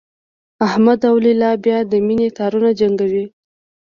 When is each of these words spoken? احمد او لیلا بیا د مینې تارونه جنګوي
احمد 0.67 0.99
او 1.09 1.15
لیلا 1.25 1.51
بیا 1.63 1.77
د 1.91 1.93
مینې 2.05 2.27
تارونه 2.37 2.69
جنګوي 2.79 3.25